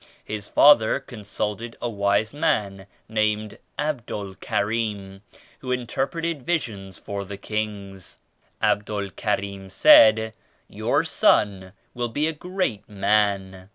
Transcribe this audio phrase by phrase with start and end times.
[0.25, 5.21] His father con sulted a wise man named Abdul Karim
[5.59, 8.17] who in terpreted visions for the kings.
[8.63, 10.33] Abdul Karim said
[10.67, 13.69] 'Your son will be a great man.